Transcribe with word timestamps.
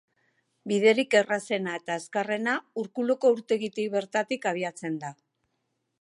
Biderik 0.71 1.17
errazena 1.19 1.75
eta 1.81 1.99
azkarrena, 2.01 2.57
Urkuluko 2.85 3.33
urtegitik 3.37 3.93
bertatik 3.99 4.49
abiatzen 4.53 4.99
da. 5.05 5.17